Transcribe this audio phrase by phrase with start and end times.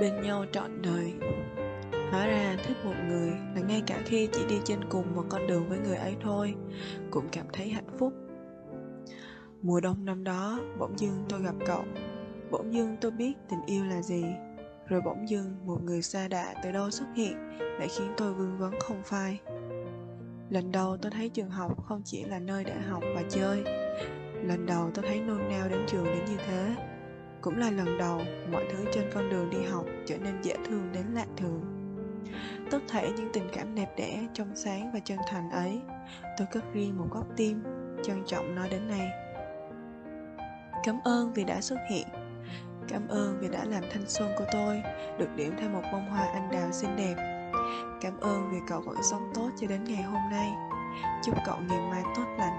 [0.00, 1.12] bên nhau trọn đời.
[2.10, 5.46] Hóa ra thích một người là ngay cả khi chỉ đi trên cùng một con
[5.46, 6.54] đường với người ấy thôi,
[7.10, 8.12] cũng cảm thấy hạnh phúc.
[9.62, 11.84] Mùa đông năm đó, bỗng dưng tôi gặp cậu.
[12.50, 14.24] Bỗng dưng tôi biết tình yêu là gì.
[14.88, 18.58] Rồi bỗng dưng một người xa đạ từ đâu xuất hiện lại khiến tôi vương
[18.58, 19.40] vấn không phai.
[20.50, 23.62] Lần đầu tôi thấy trường học không chỉ là nơi để học và chơi,
[24.42, 26.74] lần đầu tôi thấy nôn nao đến trường đến như thế
[27.40, 28.20] cũng là lần đầu
[28.52, 31.60] mọi thứ trên con đường đi học trở nên dễ thương đến lạ thường.
[32.70, 35.80] Tất thể những tình cảm đẹp đẽ trong sáng và chân thành ấy,
[36.38, 37.62] tôi cất riêng một góc tim,
[38.02, 39.08] trân trọng nó đến nay.
[40.84, 42.06] Cảm ơn vì đã xuất hiện.
[42.88, 44.82] Cảm ơn vì đã làm thanh xuân của tôi
[45.18, 47.14] được điểm thêm một bông hoa anh đào xinh đẹp.
[48.00, 50.50] Cảm ơn vì cậu vẫn sống tốt cho đến ngày hôm nay.
[51.24, 52.49] Chúc cậu ngày mai tốt lành.